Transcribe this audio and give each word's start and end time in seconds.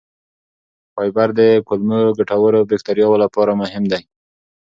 فایبر 0.93 1.29
د 1.39 1.41
کولمو 1.67 1.99
ګټورو 2.17 2.59
بکتریاوو 2.69 3.21
لپاره 3.23 3.51
مهم 3.61 3.83
دی. 3.91 4.03